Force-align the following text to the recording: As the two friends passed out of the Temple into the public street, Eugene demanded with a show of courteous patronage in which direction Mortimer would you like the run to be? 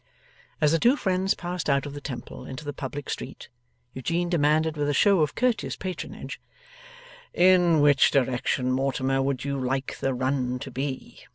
As 0.59 0.71
the 0.71 0.79
two 0.79 0.95
friends 0.95 1.35
passed 1.35 1.69
out 1.69 1.85
of 1.85 1.93
the 1.93 2.01
Temple 2.01 2.43
into 2.47 2.65
the 2.65 2.73
public 2.73 3.07
street, 3.07 3.49
Eugene 3.93 4.29
demanded 4.29 4.75
with 4.75 4.89
a 4.89 4.95
show 4.95 5.19
of 5.21 5.35
courteous 5.35 5.75
patronage 5.75 6.41
in 7.35 7.81
which 7.81 8.09
direction 8.09 8.71
Mortimer 8.71 9.21
would 9.21 9.45
you 9.45 9.59
like 9.59 9.99
the 9.99 10.15
run 10.15 10.57
to 10.57 10.71
be? 10.71 11.21